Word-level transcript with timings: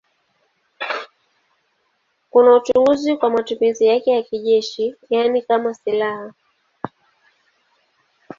Kuna 2.29 2.55
uchunguzi 2.55 3.17
kwa 3.17 3.29
matumizi 3.29 3.85
yake 3.85 4.11
ya 4.11 4.23
kijeshi, 4.23 4.95
yaani 5.09 5.41
kama 5.41 5.73
silaha. 5.73 6.33